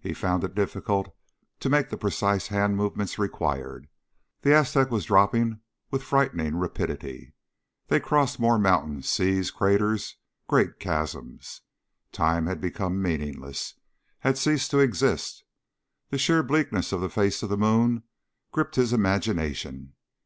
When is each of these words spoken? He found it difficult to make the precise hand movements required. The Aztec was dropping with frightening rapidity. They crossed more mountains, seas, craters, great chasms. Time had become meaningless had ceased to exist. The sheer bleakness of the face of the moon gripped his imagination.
He 0.00 0.14
found 0.14 0.42
it 0.44 0.54
difficult 0.54 1.14
to 1.60 1.68
make 1.68 1.90
the 1.90 1.98
precise 1.98 2.46
hand 2.46 2.78
movements 2.78 3.18
required. 3.18 3.86
The 4.40 4.54
Aztec 4.54 4.90
was 4.90 5.04
dropping 5.04 5.60
with 5.90 6.02
frightening 6.02 6.56
rapidity. 6.56 7.34
They 7.88 8.00
crossed 8.00 8.40
more 8.40 8.58
mountains, 8.58 9.10
seas, 9.10 9.50
craters, 9.50 10.16
great 10.48 10.80
chasms. 10.80 11.60
Time 12.12 12.46
had 12.46 12.62
become 12.62 13.02
meaningless 13.02 13.74
had 14.20 14.38
ceased 14.38 14.70
to 14.70 14.78
exist. 14.78 15.44
The 16.08 16.16
sheer 16.16 16.42
bleakness 16.42 16.90
of 16.90 17.02
the 17.02 17.10
face 17.10 17.42
of 17.42 17.50
the 17.50 17.58
moon 17.58 18.04
gripped 18.52 18.76
his 18.76 18.94
imagination. 18.94 19.92